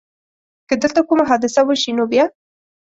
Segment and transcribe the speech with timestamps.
[0.67, 2.25] که دلته کومه حادثه وشي نو بیا؟